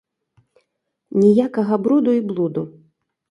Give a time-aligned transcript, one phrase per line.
[1.21, 2.63] Ніякага бруду й блуду.